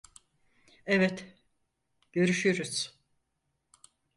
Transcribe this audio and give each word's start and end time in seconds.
Evet, 0.85 1.37
görüşürüz. 2.13 2.99